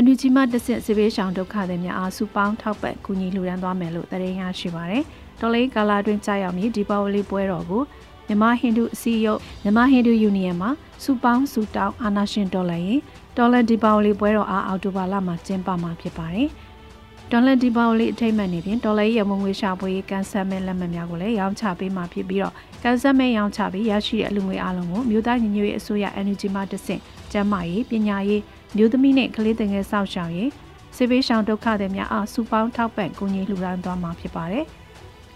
[0.02, 5.04] NUG မှတဆင့်စစ်ဘေးရှောင်ဒုက္ခသည်များအားစုပေါင်းထောက်ပံ့ကူညီလှူဒါန်းသွားမယ်လို့သတင်းရရှိပါရယ်။
[5.40, 7.82] ဒေါ်လာကာလာတွင်ကြာရောက်မည်ဒီပါဝလီပွဲတော်ကို
[8.30, 10.70] မြန်မာဟိန္ဒူအစည်းအရုံးမြန်မာဟိန္ဒူယူနီယံမှာ
[11.02, 13.00] စူပေါင်းစူတောင်းအာနာရှင်ဒေါ်လာရင်
[13.36, 16.48] ဒေါ်လာဒီပါဝလီပွဲတော်အားအော်တိုဘာလမှာကျင်းပမှာဖြစ်ပါတယ်။
[17.30, 27.00] ဒေါ်လာဒီပါဝလီအထိတ်မှန်နေဖြင့်ဒေါ်လာရဲ့မငွေရှာဖွေရေးကန်ဆယ်မဲလက်မှတ်များကိုလည်းရောင်းချပေးမှာဖြစ်ပြီးတော့ကန်ဆယ်မဲရောင်းချပြီးရရှိတဲ့အလူငွေအလုံးကိုမြို့သားညီညွတ်ရေးအစိုးရ NUG မှတဆင့်
[27.32, 28.42] ကျန်းမာရေးပညာရေး
[28.76, 30.50] မြို့သမီးနဲ့ကလေးသင်ငယ်စောင့်ရှောက်ရေး
[30.96, 34.66] စေဘေးရှောင်ဒုက္ခသည်များအားစူပေါင်းထောက်ပံ့ကူညီလှူဒါန်းသွားမှာဖြစ်ပါတယ်။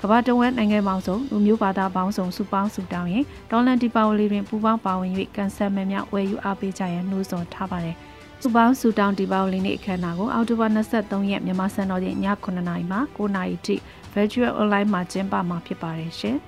[0.07, 7.97] ကမ္ဘာတဝန်းနိုင်ငံပေါင်းစုံလူမျိုးဘာသာပေါင်းစုံစုပေါင်းစုတောင်းရင်ဒေါ်လန်ဒီပါဝလီတွင်ပူပေါင်းပါဝင်၍ကန်ဆယ်မယ်များဝယ်ယူအားပေးကြရန်နှိုးဆော်ထားပါတယ်။
[8.43, 13.77] စုပေါင်းစုတောင်းဒီပါဝလီနေ့အခမ်းအနားကိုအောက်တိုဘာ23ရက်မြန်မာစံတော်ချိန်ည9:00နာရီမှ9:00နာရီထိ
[14.15, 16.37] Virtual Online မှာကျင်းပမှာဖြစ်ပါတယ်ရှင်။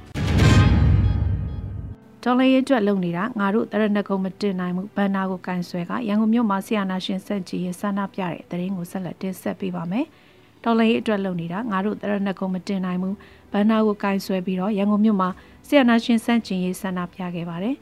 [2.23, 10.07] ဒေါ်လာရဲ့အတွက်လုပ်နေတာငါတို့တရဏဂုံမတင်နိုင်မှုဘန်နာကိုကန်ဆွဲကရန်ကုန်မြို့မှာဆီယနာရှင်စက်ကြီးရဲ့ဆန္ဒပြတဲ့တရင်ကိုဆက်လက်တင်ဆက်ပေးပါမယ်။
[10.65, 13.17] ဒေါ်လာရေးအတွက်လုပ်နေတာငါတို့တရဏဂုံမတင်နိုင်ဘူး
[13.53, 15.29] ဘန်နာကိုကင်ဆွဲပြီးတော့ရန်ကုန်မြို့မှာ
[15.67, 17.77] ဆီယနာရှင်စန့်ကျင်ရေးဆန္ဒပြခဲ့ပါတယ်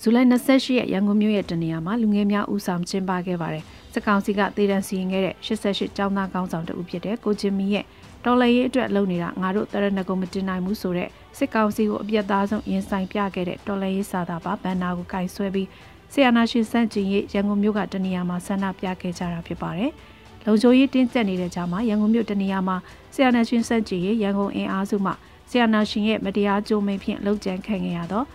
[0.00, 7.84] ဇူလိုင်28ရက်ရန်ကုန်မြို့ရဲ့တနေရာမှာလူငယ်များဦးဆောင်ကျင်းပခဲ့ပါတယ်စကောင်စီကတေတန်စီရင်ခဲ့တဲ့88ကျောင်းသားကောင်းဆောင်တဦးဖြစ်တဲ့ကိုဂျင်မီရဲ့
[8.24, 15.68] တော်လှန်ရေးအတွက်လုပ်နေတာငါတို့တရဏဂုံမတင်နိုင်ဘူးဆိုတဲ့စစ်ကောင်စီကိုအပြတ်သားဆုံးရင်ဆိုင်ပြခဲ့တဲ့တော်လှန်ရေးစာသားပါဘန်နာကိုကင်ဆွဲပြီး
[16.12, 19.92] ဆီယနာရှင်စန့်ကျင်ရေးရန်ကုန်မြို့ကတနေရာမှာဆန္ဒပြခဲ့ကြတာဖြစ်ပါတယ်။
[20.46, 22.76] လုံခြုံရေးတင်းကျပ်နေတဲ့ကြားမှာရန်ကုန်မြို့တနေရာမှာ
[23.14, 25.12] ဆီယနာရှင်စက်ကြီးရဲ့ရန်ကုန်အင်အားစုမှ
[25.50, 28.26] ဆီယနာရှင်ရဲ့မတရားကြိုးမိန်ဖြင့်လှုပ်ကြံခံခဲ့ရတော့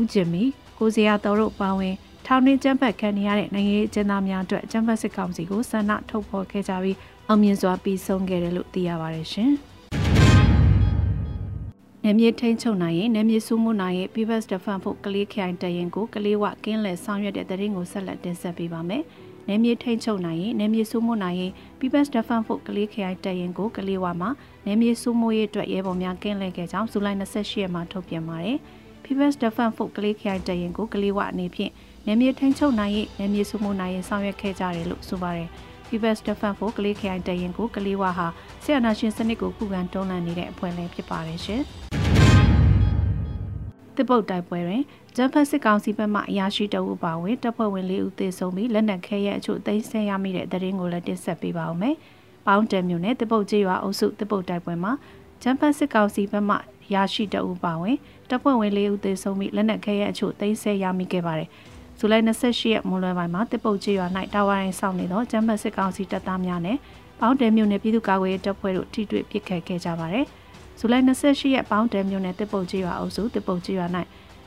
[0.00, 0.42] ဦးကျင်မီ
[0.78, 1.94] ကိုစရာတော်တို့ပါဝင်
[2.26, 6.96] ထောင်တွင်ကျန်းဖတ်ခံရတဲ့နိုင်ငံရေးအကျဉ်းသားများအတွက်ကျန်းဖတ်စစ်ကောင်စီကိုဆန္ဒထုတ်ဖော်ခဲ့ကြပြီး
[7.28, 9.50] အောင်မြင်စွာပြီးဆုံးခဲ့တယ်လို့သိရပါတယ်ရှင်။
[12.04, 19.02] နယ်မြေထိန်ချုပ်နိုင်ရင်နယ်မြေစုမှုနိုင်ရင် People's Defense ဖို့ကလေးခိုင်တရင်ကိုကလေးဝကင်းလဲဆောင်ရွက်တဲ့တရင်ကိုဆက်လက်တင်ဆက်ပေးပါမယ်။
[19.48, 24.30] နယ်မြေထိန်ချုပ်နိုင်ရင်နယ်မြေစိုးမိုးနိုင်ရင် People's Defense ဖို့ကလေးခရိုင်တပ်ရင်ကိုကလေးဝါမှာ
[24.66, 28.58] နယ်မြေစိုးမိုးရေးအတွက်ရဲဘော်များကင်းလှည့်ခဲ့ကြောင်းဇူလိုင်28ရက်မှာထုတ်ပြန်ပါတယ်။
[29.04, 31.72] People's Defense ဖို့ကလေးခရိုင်တပ်ရင်ကိုကလေးဝါအနေဖြင့်
[32.06, 35.48] နယ်မြေထိန်ချုပ်နိုင်ရင်နယ်မြေစိုးမိုးနိုင်ရင်ဆောင်ရွက်ခဲ့ကြတယ်လို့ဆိုပါတယ်။
[35.88, 38.26] People's Defense ဖို့ကလေးခရိုင်တပ်ရင်ကိုကလေးဝါဟာ
[38.62, 41.64] ဆီယနာရှင်စနစ်ကိုခုခံတွန်းလှန်နေတဲ့အဖွဲ့လည်းဖြစ်ပါတယ်ရှင်။
[43.96, 44.82] တစ်ပုတ်တိုက်ပွဲတွင်
[45.16, 51.94] ဂျမ်ဖတ်စစ်ကောင်စီဘက်မှအရာရှိတအုပ်ပါဝင်တပ်ဖွဲ့ဝင်၄ဦးသေဆုံးပြီးလက်နက်ခဲရဲ့အချို့သိမ်းဆည်းရမိတဲ့တရင်ကိုလည်းတင်ဆက်ပေးပါဦးမယ်။
[52.46, 54.92] ပေါင်းတယ်မျိုးနဲ့တစ်ပုတ်ကျေးရွာအုပ်စုတစ်ပုတ်တိုက်ပွဲမှာ
[55.42, 56.56] ဂျမ်ဖတ်စစ်ကောင်စီဘက်မှ
[56.94, 57.96] ရရှိတအုပ်ပါဝင်
[58.28, 61.48] တပ်ဖွဲ့ဝင်၄ဦးသေဆုံးပြီးလက်နက်ခဲရဲ့အချို့သိမ်းဆည်းရမိခဲ့ပါတယ်။
[61.98, 66.78] ဇူလိုင်28ရက်မွန်းလွဲပိုင်းမှာတစ်ပုတ်ကျေးရွာ၌တာဝါရင်စောင့်နေသောဂျမ်ဖတ်စစ်ကောင်စီတပ်သားများနဲ့
[67.20, 70.26] ပေါင်းတယ်မျိုးနဲ့ပြည်သူ့ကာကွယ်ရေးတပ်ဖွဲ့တို့ထိတွေ့ပစ်ခတ်ခဲ့ကြပါတယ်။
[70.78, 73.86] ဇူလိုင်28ရက်ပေါင်းတယ်မျိုးနဲ့တစ်ပုတ်ကျေးရွာအုပ်စုတစ်ပုတ်ကျေးရွာ၌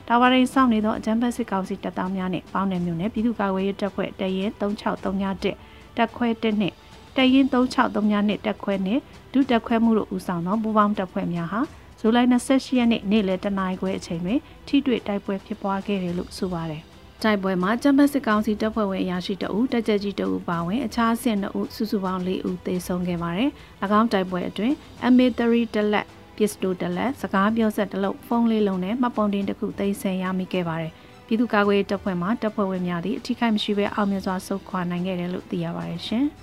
[0.08, 6.74] တာဝါရင်စောင့်နေသောအကြမ်းဖက်စစ်ကောင်စီတပ်သားများနှင့်ပေါင်းနယ်မျိုးနဲ့ပြည်သူ့ကာကွယ်ရေးတပ်ဖွဲ့တရင်3631တပ်ခွဲ1နှင့်
[7.16, 9.00] တရင်3632နှင့်တပ်ခွဲနှင့်
[9.32, 11.60] ဒုတပ်ခွဲမှုတို့ဦးဆောင်သောပူးပေါင်းတပ်ဖွဲ့များဟာ
[12.00, 16.82] ဇူလိုင်28ရက်နေ့နေ့လယ်တနာရီခွဲအချိန်တွင်ထိတွေ့တိုက်ပွဲဖြစ်ပွားခဲ့တယ်လို့ဆိုပါတယ်။
[17.22, 23.50] တိုက်ပွဲမှာကျမ်းပတ်စစ်ကောင်စီတပ်ဖွဲ့ဝင်အရာရှိတအုပ်တက်ကြကြီးတအုပ်ပါဝင်အခြားအဆင့်2ဦးစုစုပေါင်း4ဦးသေဆုံးခဲ့ပါတယ်။၎
[23.98, 24.74] င်းတိုက်ပွဲအတွင်း
[25.12, 25.40] MA3
[25.74, 26.06] တလက်
[26.38, 30.92] ပစ္စတိုတလက်စကားပြောဆက်တလုံးဖုန်းလေးလုံးနဲ့မှတ်ပုံတင်တစ်ခုသိမ်းဆည်းရမိခဲ့ပါတယ်။
[31.26, 36.24] ပြည်သူ့ကာကွယ်ရေးတပ်ဖွဲ့မှတပ်ဖွဲ့ဝင်များသည့်အထိခိုက်မရှိဘဲအောင်မြင်စွာဆုတ်ခွာနိုင်ခဲ့တယ်လို့သိရပါတယ်ရှင်။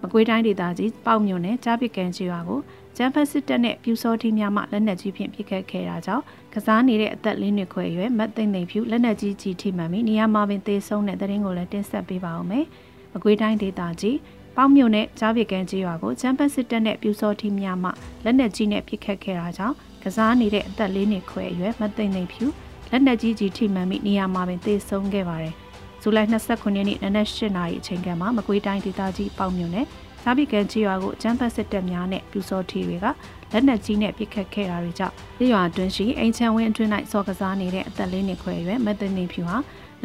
[0.00, 2.60] မကွေးတိုင်းဒေသကြီးပေါ့မြို့နယ်ကြားပစ်ကန်ကျွာကို
[2.96, 12.64] ကျန်းဖက်စစ်တပ်နဲ့ပြူစောထီးများမှလက်နက်ကြီးဖြင့်ပစ်ခတ်ခဲ့တာကြောင့်ကစားနေတဲ့အသက်လေးနှစ်ခွဲရွယ်မတ်သိမ့်သိမ့်ဖြူလက်နက်ကြီးကြီးထိမှန်ပြီးနေရာမှာပင်သေဆုံးတဲ့တဲ့ရင်ကိုလည်းတင်ဆက်ပေးပါဦးမယ်။
[13.12, 14.16] မကွေးတိုင်းဒေသကြီး
[14.56, 17.90] ပေါမြို့နဲ့ကြားပစ်ကန်ကြီးရွာကိုချမ်ပတ်စစ်တပ်နဲ့ပြူစောထီးများမှ
[18.24, 22.44] လက်နက်ကြီးနဲ့ပစ်ခတ်ခဲ့တာကြောင့်ကစားနေတဲ့အသက်လေးနှစ်ခွဲအရွယ်မသိမ့်သိမ့်ဖြူ
[22.90, 25.54] လက်နက်ကြီးကြီးထိမှန်ပြီးနေရာမှာပင်သေဆုံးခဲ့ပါတယ်။
[26.02, 29.86] ဇူလိုင်29ရက်နေ့နနက်၈နာရီအချိန်ကမှမကွေးတိုင်းဒေသကြီးပေါမြို့နဲ့
[30.22, 33.06] ကြားပစ်ကန်ကြီးရွာကိုချမ်ပတ်စစ်တပ်များနဲ့ပြူစောထီးတွေက
[33.52, 35.14] လက်နက်ကြီးနဲ့ပစ်ခတ်ခဲ့တာတွေကြောင့်
[35.52, 39.56] ရွာအတွင်းရှိအိမ်ချမ်းဝင်းအတွင်း၌စော်ကစားနေတဲ့အသက်လေးနှစ်ခွဲအရွယ်မသိမ့်သိမ့်ဖြူဟာ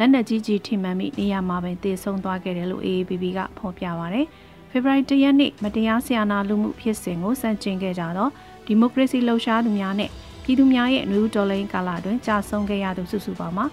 [0.02, 4.20] လက်နက်ကြီးကြီးထိမှန်ပြီးနေရာမှာပဲတေဆုံးသွားခဲ့တယ်လို့ AABB ကဖော်ပြပါဗျ။
[4.70, 8.30] ဖေဖော်ဝါရီ၁ရက်နေ့မတရားဆရာနာလူမှုဖြစ်စဉ်ကိုစန့်ကျင်ခဲ့ကြတော့
[8.66, 10.10] ဒီမိုကရေစီလှုပ်ရှားသူများနဲ့
[10.44, 13.66] ပြည်သူများရဲ့နယူးဒေါ်လိန်ကာလအတွင်းကြာဆုံးခဲ့ရသူစုစုပေါင်းမှာ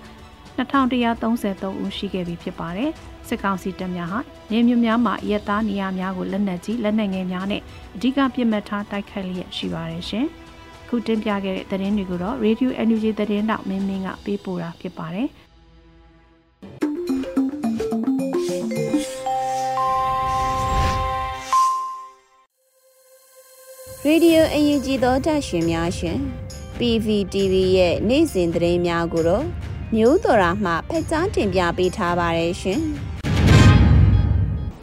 [0.58, 2.90] 2133ဦးရှိခဲ့ပြီဖြစ်ပါတယ်။
[3.28, 4.20] စစ်ကောင်စီတပ်များဟာ
[4.52, 7.62] နေမြို့များမှာရက်သားနေရာများကိုလက်နက်ကြီးလက်နက်ငယ်များနဲ့
[7.96, 10.26] အဓိကပြစ်မှတ်ထားတိုက်ခိုက်လျက်ရှိပါတယ်ရှင်။
[10.88, 15.30] ခုတင်ပြခဲ့တဲ့သတင်းတွေကိုတော့ Radio NUG သတင်းတောက်မင်းမင်းကပေးပို့တာဖြစ်ပါတယ်။
[24.10, 26.18] Radio UNG သောတာရှင်များရှင်
[26.78, 29.46] PVTV ရဲ့နေ့စဉ်သတင်းများကိုတော့
[29.96, 32.80] မျိုးတော်ရာမှဖက်ကြားတင်ပြပေးထားပါတယ်ရှင်။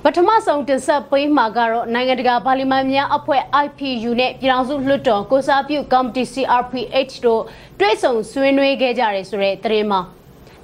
[0.04, 7.42] ပထမဆုံးတင်ဆက်ပေးမှာကတော့နိုင်ငံတကာပါလီမန်များအဖွဲ့ IPU နဲ့ပြည်ထောင်စုလွှတ်တော်ကိုစားပြုကော်မတီ CRPH တို့
[7.80, 10.00] တွဲဆုံဆွေးနွေးခဲ့ကြတယ်ဆိုတဲ့သတင်းမှာ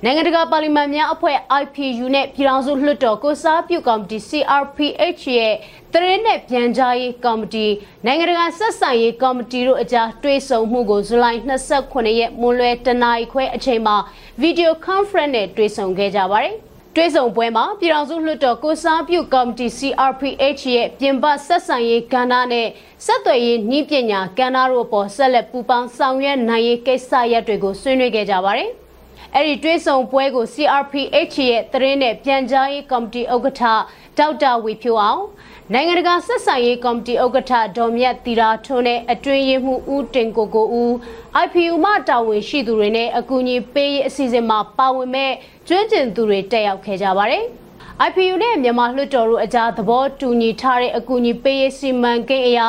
[0.04, 5.54] နိုင်ငံတကာပါလီမန်များအဖွဲ့ IPU နဲ့ပြည်ထောင်စုလွှတ်တော်ကိုစားပြုကော်မတီ CRPH ရဲ့
[5.92, 7.66] သတင်းနဲ့ပြန်ကြားရေးကော်မတီ
[8.06, 11.38] နိုင်ငံတကာဆက်ဆံရေးကော်မတီတို့အကြားတွဲဆုံမှုကိုဇူလိုင်
[11.76, 13.96] 29ရက်မွန်းလွဲတနာရီခွဲအချိန်မှာ
[14.40, 16.54] ဗီဒီယိုကွန်ဖရင့်နဲ့တွဲဆုံခဲ့ကြပါတယ်။
[16.96, 22.68] တွဲဆုံပွဲမှာပြည်ထောင်စုလွှတ်တော်ကိုစားပြုကော်မတီ CRPH ရဲ့ပြင်ပဆက်ဆံရေးကဏ္ဍနဲ့
[23.04, 28.70] ဆက်သွယ်ရေးနှီးပညာကဏ္ဍတို့ပေါ်ဆက်လက်ပူးပေါင်းဆောင်ရွက်နိုင်ရေးကိစ္စရပ်တွေကိုဆွေးနွေးခဲ့ကြပါတယ်။
[29.36, 33.62] အဲ့ဒီတွဲဆောင်ပွဲကို CRPH ရဲ့သတင်းနဲ့ပြန်ကြားရေးကော်မတီဥက္ကဋ္ဌ
[34.18, 35.22] ဒေါက်တာဝီဖြိုအောင်
[35.72, 40.92] နိုင်ငံတကာဆက်ဆံရေးကော်မတီဥက္ကဋ္ဌဒေါ်မြတ်တီရာထွန်းနဲ့အတွင်းရေးမှူးဦးတင်ကိုကိုဦး
[41.44, 45.32] IPU မှတာဝန်ရှိသူတွေနဲ့အကူအညီပေးရေးအစီအစဉ်မှာပါဝင်မဲ့
[45.68, 47.44] ကျွမ်းကျင်သူတွေတက်ရောက်ခဲ့ကြပါတယ်။
[48.08, 52.60] IPU နဲ့မြန်မာလွှတ်တော်တို့အကြားသဘောတူညီထားတဲ့အကူအညီပေးရေးစီမံကိန်းအရ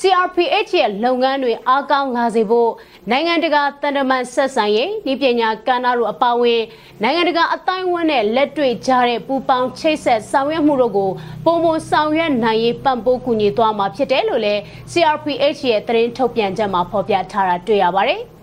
[0.00, 2.70] CRPH ရဲ့လုပ်ငန်းတွေအားကောင်းလာစေဖို့
[3.10, 6.62] နိုင်ငံတကာတန်တမန်ဆက်ဆံရေးဤပညာကဏ္ဍတို့အပါအဝင်
[7.02, 11.10] နိုင်ငံတကာအတိုင်းအဝန်းနဲ့လက်တွေ့ကြတဲ့ပူပေါင်းချိတ်ဆက်ဆောင်ရွက်မှုတို့ကို
[11.44, 14.60] ပုံမဆောင်ရွက်နိုင်ရေးပံ့ပိုးကူညီသွားမှာဖြစ်တယ်လို့လည်း
[14.92, 18.20] CRPH ရဲ့သတင်းထုတ်ပြန်ချက်မှာဖော်ပြထားတာတွေ့ရပါတယ်။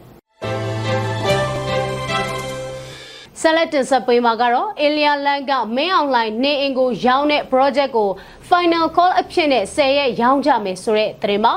[3.41, 8.10] ဆက်လက်တင်ဆက်ပေးမှာကတော့အေလီယာလန်ကမင်းအောင်လှိုင်နေအင်ကိုရောင်းတဲ့ project ကို
[8.49, 11.56] final call အဖြစ်နဲ့10ရက်ရောင်းကြမယ်ဆိုတဲ့သတင်းပါ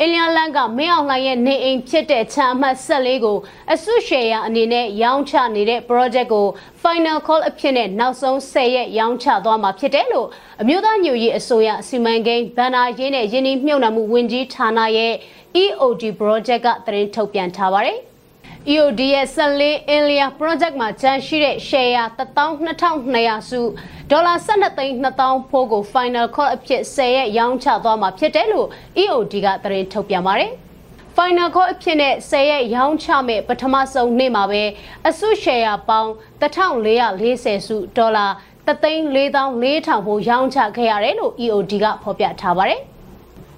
[0.00, 3.38] အလျာလန်ကမင်းအောင်လှိုင်ရဲ့နေအိမ်ဖြစ်တဲ့ချမ်းအမှတ်14ကို
[3.72, 6.46] အစုရှယ်ယာအနေနဲ့ရောင်းချနေတဲ့ project ကို
[6.82, 10.28] final call အဖြစ်နဲ့နောက်ဆုံး10ရက်ရောင်းချသွားမှာဖြစ်တယ်လို့
[10.60, 15.12] အမျိုးသားညွရေးအစိုးရစီမံကိန်းဗန်နာရေးနဲ့ယင်းနှမြုပ်နှံမှုဝန်ကြီးဌာနရဲ့
[15.62, 17.98] EOD project ကသတင်းထုတ်ပြန်ထားပါတယ်။
[18.70, 23.60] EOD ရဲ့14 Inlia project မှာကျန်ရှိတဲ့ share 12200စု
[24.10, 28.68] ဒေါ်လာ12သိန်း2000ဖိုးကို final call အဖြစ်10ရက်ရောင်းချသွားမှာဖြစ်တယ်လို့
[29.02, 30.50] EOD ကသတင်းထုတ်ပြန်ပါတယ်။
[31.16, 34.62] final call အဖြစ်နဲ့10ရက်ရောင်းချမဲ့ပထမဆုံးနေ့မှာပဲ
[35.08, 38.26] အစု share ပေါင်း1440စုဒေါ်လာ
[38.66, 42.80] 3,4400ဖိုးရောင်းချခဲ့ရတယ်လို့ EOD ကဖော်ပြထားပါတယ်။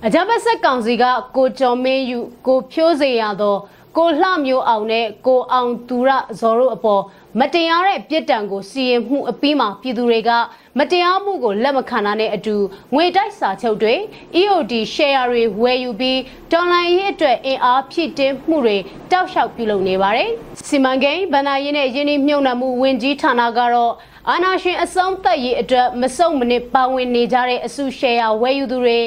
[0.07, 1.05] အကြမ်းဖက်ဆက်ကောင်စီက
[1.37, 3.57] ကိုကျော်မင်းယူကိုဖြိုးစေရသော
[3.99, 7.03] ကိုလှမျိုးအောင်နဲ့ကိုအောင်သူရဇော်တို့အပေါ်
[7.41, 10.31] မတရားတဲ့ပြစ်ဒဏ်ကိုစီရင်မှုအပြီးမှာပြည်သူတွေက
[10.79, 12.57] မတရားမှုကိုလက်မခံတာနဲ့အတူ
[12.95, 13.95] ငွေတိုက်စာချုပ်တွေ
[14.41, 16.21] EOD share တွေဝယ်ယူပြီး
[16.53, 18.77] ဒေါ်လာရေးအတွက်အင်အားဖြည့်တင်းမှုတွေ
[19.13, 20.31] တောက်လျှောက်ပြုလုပ်နေပါတယ်။
[20.69, 23.93] စီမံကိန်းဗဏ္ဍာရေးနဲ့ယင်းနှမြုံနှံမှုဝင်ကြီးဌာနကတော့
[24.31, 28.99] အာနာရှင်အစုံသက်ရေးအတွက်မစုံမနစ်ပါဝင်နေကြတဲ့အစုရှယ်ယာဝယ်ယူသူတွေ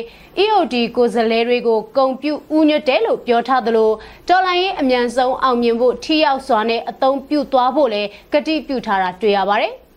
[0.43, 3.91] EOD ကိုယ်စားလှယ်တွေကိုဂုံပြုဥညွတ်တယ်လို့ပြောထားသလို
[4.27, 9.73] တော်လိုင်းရေးအမြန်ဆုံးအောင်မြင်ဖို့ထိရောက်စွာနဲ့အသုံးပြုသွားဖို့လည်းကတိပြုထားတာတွေ့ရပါတယ်။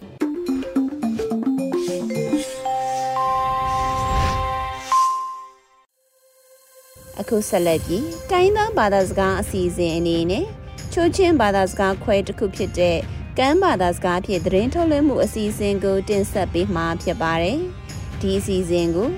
[7.20, 10.44] အခုဆက်လက်ပြီးတိုင်းသားဘာသာစကားအစီအစဉ်အနေနဲ့
[10.92, 12.98] ချိုးချင်းဘာသာစကားခွဲတစ်ခုဖြစ်တဲ့
[13.38, 17.58] ကမ်းဘာသာစကားဖြင့်သတင်းထုတ်လွှင့်မှုအစီအစဉ်ကိုတင်ဆက်ပေးမှာဖြစ်ပါတယ်။
[18.20, 19.08] ဒီအစီအစဉ်ကို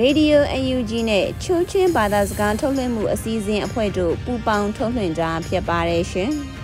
[0.00, 6.32] Radio UNG နဲ့ချိုးချင်းဘာသာစကားထုတ်လွှင့်မှုအစီအစဉ်အဖွဲ့တို့ပူးပေါင်းထုတ်လွှင့်ကြဖြစ်ပါတယ်ရှင်။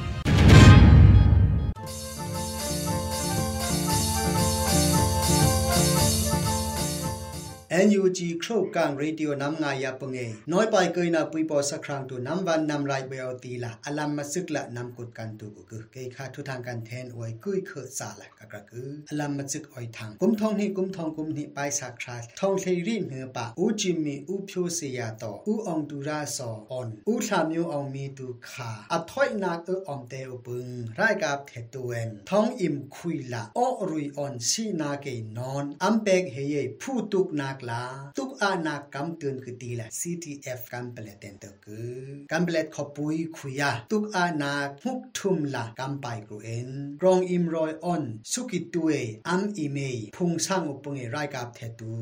[7.87, 10.19] NUG ครกางเรดิโอนำงายาปงเอ
[10.53, 35.07] น้อยไปเกยนาปุยปอสักครั้งตัวนำวันนำไรเบลตีละอลัมมาซึกละนำกดกันตูกุกเกยคาทุทางการแทนอวยกุยเคสาละกะกะกืออลัมมาซึกออยทางกุมทองนี่กุมทองกุมนี่ไปสักคราทองเทรีเหนือปะอูจิมีอูพิวเสียต่ออูองดูราซอออนอูทามิวองมีตูขาอัถอยนาเอออมเตอปึงรายกับเทตเวนทองอิ่มคุยละออรุยออนซีนาเก
[35.39, 37.83] นอนอัมเปกเฮเยผู้ตุกนากลา
[38.17, 41.97] ตุกอานากัมตุนคือตีละ CTF กัมเปลเตนเตคือ
[42.31, 46.69] กัมเปลตขปุยคุยาตุกอานาพุกทุมละกัมไปกรูเอ็น
[47.01, 48.03] กรองอิมรอยออน
[48.33, 48.93] สุกิตุเอ
[49.29, 51.95] อัมอีเมยพุงสร้างอุปงเอรายกับเทตู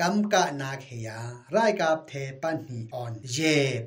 [0.00, 1.08] กัมกะนาเคีย
[1.56, 3.38] รายกับเทปันหีออนเย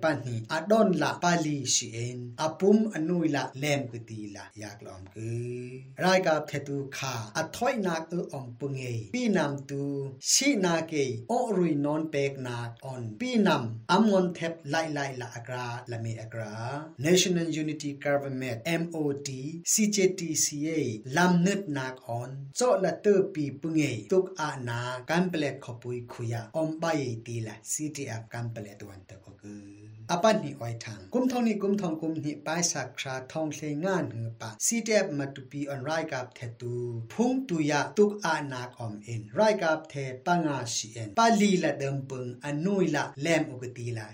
[0.03, 5.57] ปันหีอดอนละปาลีชีเอ็นอปุมอนุยละเลมกุตีละอยากลอมคือ
[6.03, 9.83] รายกับเทตูคาอถอยนักเอออมปุงเอปีนำตู
[10.31, 10.93] ชีนาเก
[11.30, 16.54] อรุยนอนเปกนักออนปีนำอัมมอนเทปไลไลละอกราละเมอกรา
[17.04, 19.30] National Unity Government MOD
[19.72, 20.70] CJTCA
[21.16, 26.84] ลำนึดนักออนโจละเตอร์ปีปุงเอตุกอานากันเปลดขปุยคุยาอมใบ
[27.26, 28.68] ตีละ CTF กันเปล
[30.06, 36.76] ดวันตะก็คืออปันหิอ้อยทางกุมทองนี่กุมทองกุมหิปายสักคราทองเลงานหือปะ CTF มาตุปีออนไรกับเทตู
[37.12, 39.94] พุ่งตุยะตุกอานาคอมเอ็นไรกับเท
[40.26, 44.06] ปังอาชีเอ็นปาลีละเดิมปึงอนุยละแลมอุกตีละ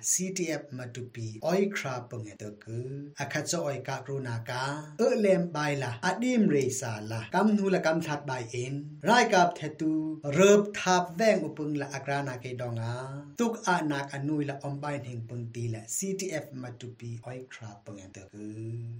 [15.98, 18.48] CTF มาตุปีอ้อยคราปงเตกื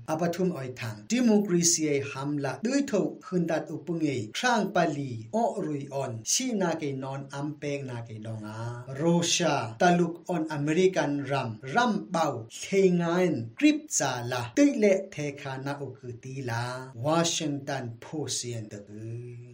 [0.08, 8.60] ออปทุมอ้อยทางดิโมกรีเซียฮัมละด้วยทูกขึ้นดัดอุปงเอครางปาลีออรุยออนชีนาเกนอนอัมเปงนาเกดองอา
[8.96, 9.04] โร
[9.36, 12.28] ชาตะลุกออนอเมริกันรัมรัมเบา
[12.62, 12.66] เท
[13.02, 16.64] งานกริปซาลาตึเลเทคานาอุกตีลา
[17.04, 19.04] วอชิงตันโพเซียนเตกื
[19.52, 19.53] อ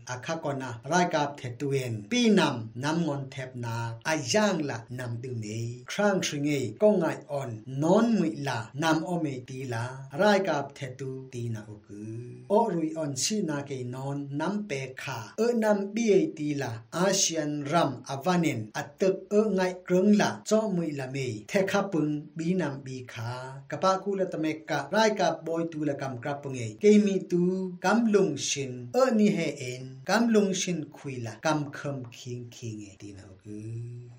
[7.41, 7.51] อน
[7.83, 9.85] นอนมุยละนำอเมตีลา
[10.17, 14.71] ไรกับเทตุตีนาอุกือโอรุยออนชีนาเกนอนนำเป
[15.03, 20.23] คาเอนำบีเอตีลาอาเซียนรัมอวานินอัตตึกเอง่ายกรึงล
[30.10, 33.58] kam lung shin khuila kam kham khing khing e tin ho gu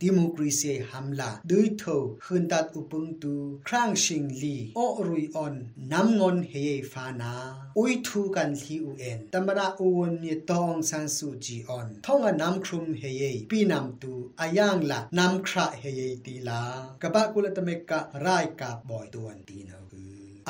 [0.02, 3.32] democracy hamla dui tho khun tat upung tu
[3.68, 5.56] krang shing li o rui on
[5.90, 7.32] nam ngon he fa na
[7.80, 11.88] ui thu kan thi u en tamara u won ni tong san su ji on
[12.06, 14.12] thong a nam khrum he ye pi nam tu
[14.44, 16.60] ayang la nam khra he ye ti la
[17.02, 19.89] kaba kula tamek ka rai ka boy tuan tin ho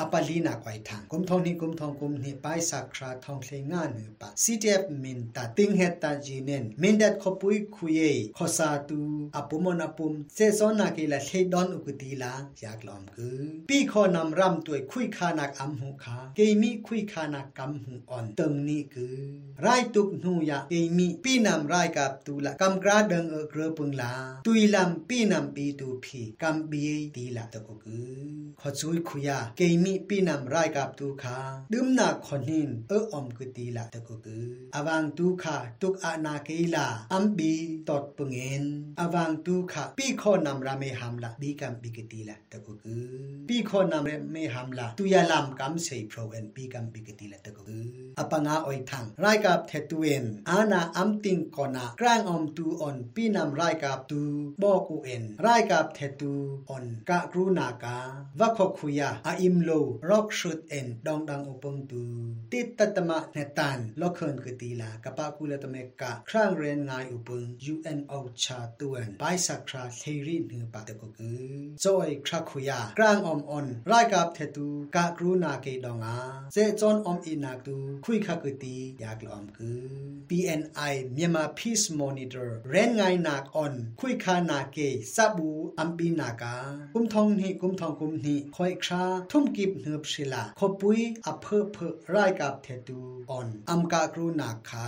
[0.00, 8.00] อปาลีนาไกวทางกุมทองนี่กุมทองกุมนี่ไปสักคราทองเพลงงานนือปะ CTF มินตาติงเฮตาจีเนนมินดัดขปุยคุย
[8.36, 9.00] ขอซาตู
[9.36, 19.16] อปุมอนอปุมเซซอนนาเกละเทดอนอุกตีลาอยากลอมคือปีขอนำรำตัวคุยคานักอัมหูคาเกมีคุยคานักกำหูอ่อนตึงนี่คือ
[19.62, 24.12] ไรตุกนูยาเกมีปีนำไรกับตูละกำกราเดิงเอเกรปึงลา
[24.46, 26.84] ตุยลำปีนำปีตูพีกำบี
[27.16, 31.37] ตีละตะกุคือขอซุยคุยาเกมี ีปีนำไรกับตูคา
[31.73, 37.53] ดึมนาคอนินเอออมกุตีละตะกุคืออวังตูคาตุกอานาเกลาอัมบี
[37.89, 38.63] ตอดปงเงิน
[38.99, 43.05] อวังตูคาปีขอนำราเมหัมละบีกัมบีกตีละตะกุคือ
[43.49, 47.87] ปีขอนำเรเมหัมละตุยาลำกัมเซโปรเอนบีกัมบีกตีละตะกุคือ
[48.19, 54.21] อปังอาอยทังไรกับเทตุเอนอานาอัมติงกอนากรางอมตูออนปีนำไรกับตู
[54.61, 56.33] บอกอูเอ็นไรกับเทตู
[56.69, 57.97] ออนกะกรูนากา
[58.39, 59.71] วะขคุยาอาอิมโล
[60.09, 62.03] รอกชุดเอ็นดองดังอุปงตู
[62.51, 68.13] ติดตัตมะเนตันลอกเคินกตีลากะปะกุลตเมกะครั้งเรียนงายอุปง UNO
[68.43, 71.43] ชาตวนไปสักคราเทรีนือปะตะกกือ
[71.83, 76.17] จอยคราคุยากลางอมออนรายกับเทตูกะกรูนาเกดองอา
[76.53, 79.81] เซจอนอมอินาตูคุยคกตีอยากลอมคือ
[80.29, 84.77] PNI Myanmar Peace Monitor เรนงายนักออน คุยคานาเก
[85.15, 86.55] ซับูอัมปีนากา
[86.93, 92.99] กุมทองนี่กุมทองกุมนี่คอยคราทุ่มกิิบเนืบศิลาขปุยอเพอเพอรายกับเทตู
[93.31, 94.87] ออนอัมกากรูนาคา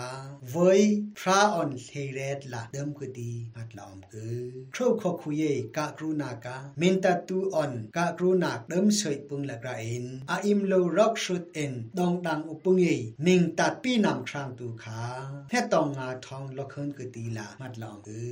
[0.52, 0.82] เวย
[1.20, 4.38] พระออนเทเรตละเดิมคือดีมัดลอมคือ
[4.74, 5.44] ครูขคุย
[5.78, 12.86] กากรูนากามินตาตูออนกากรูนากเดิมเฉยปุงละกราอินอาอิมโลร็อกชุดเอ็นดองดังอุปงเย
[13.26, 15.02] มิงตัดปีนำครางตูขา
[15.50, 18.32] แค่ตองงาทองลอกเคินคือดีละมัดลอมคือ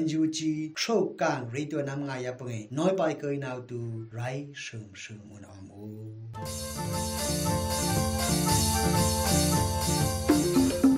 [0.00, 0.38] NUG
[0.80, 3.80] โชคกางรีตัวนำงายาปงเงน้อยไปเกยนาวตู
[4.14, 4.20] ไร
[4.62, 5.79] เชิงเชิงมุนอมอู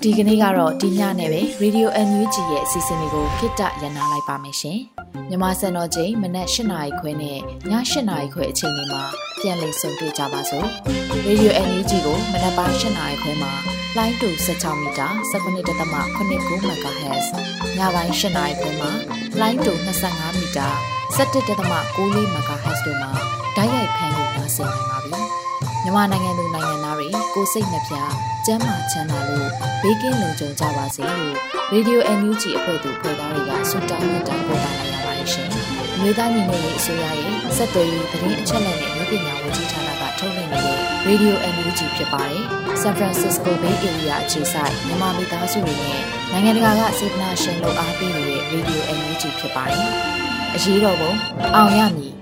[0.03, 4.79] ဒီကနေ့ကတော့ဒီညနဲ့ပဲ Radio NUG ရဲ့အစီအစဉ်လေးကိုခਿੱတရနာလိုက်ပါမယ်ရှင်။
[5.29, 7.39] မြန်မာစံတော်ချိန်မနက်၈နာရီခွဲနဲ့ည
[7.71, 7.71] ၈
[8.09, 9.03] နာရီခွဲအချိန်တွေမှာ
[9.41, 10.67] ပြန်လည်ဆုံတွေ့ကြပါစို့။
[11.27, 13.53] Radio NUG ကိုမနက်ပိုင်း၈နာရီခွဲမှာ
[13.97, 17.27] လိုင်းတူ16မီတာ19.89 MHz
[17.79, 18.91] ညပိုင်း၈နာရီခွဲမှာ
[19.41, 19.73] လိုင်းတူ
[20.07, 20.69] 25မီတာ
[21.17, 21.47] 17.6
[22.35, 23.11] MHz တို့မှာ
[23.57, 25.11] ဓာတ်ရိုက်ဖမ်း လို့နိုင်စေနိုင်ပါပြီ။
[25.85, 27.95] မြန်မာနိုင်ငံသူနိုင်ငံသားတွေကိုစိတ်နှပြ
[28.47, 29.49] ကျန်းမာချမ်းသာလို့
[29.83, 31.35] ဘေးကင်းလုံခြုံကြပါစေလို့
[31.73, 35.49] Radio NUG အဖွဲ့သူဖွဲ့သားတွေကဆုတောင်းမြတ်တာပို့တာလိုက်ရပါတယ်ရှင်။
[36.01, 40.79] မြေသားညီမတွေအစိုးရရဲ့စက်သွေးရေးသတင်းအချက်အလက်တွေမျိုးပညာဝန်ကြီးဌာနကထုတ်လွှင့်နေတဲ့
[41.09, 42.43] Radio NUG ဖြစ်ပါတယ်။
[42.83, 46.03] San Francisco Bay Area အခြေစိုက်မြန်မာမိသားစုတွေနဲ့
[46.33, 49.89] နိုင်ငံတကာကစေတနာရှင်လို့အားပေးနေတဲ့ Radio NUG ဖြစ်ပါတယ်။
[50.55, 51.13] အရေးတော်ပုံ
[51.57, 52.22] အောင်ရမည်